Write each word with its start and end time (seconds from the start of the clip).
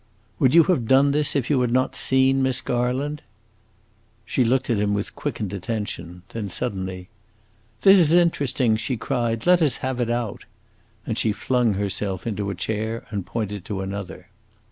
"Would 0.39 0.55
you 0.55 0.63
have 0.63 0.87
done 0.87 1.11
this 1.11 1.35
if 1.35 1.51
you 1.51 1.61
had 1.61 1.69
not 1.69 1.95
seen 1.95 2.41
Miss 2.41 2.59
Garland?" 2.61 3.21
She 4.25 4.43
looked 4.43 4.67
at 4.71 4.79
him 4.79 4.95
with 4.95 5.15
quickened 5.15 5.53
attention; 5.53 6.23
then 6.29 6.49
suddenly, 6.49 7.07
"This 7.81 7.99
is 7.99 8.11
interesting!" 8.11 8.77
she 8.77 8.97
cried. 8.97 9.45
"Let 9.45 9.61
us 9.61 9.77
have 9.85 10.01
it 10.01 10.09
out." 10.09 10.45
And 11.05 11.19
she 11.19 11.31
flung 11.31 11.75
herself 11.75 12.25
into 12.25 12.49
a 12.49 12.55
chair 12.55 13.05
and 13.11 13.27
pointed 13.27 13.63
to 13.65 13.81
another. 13.81 14.29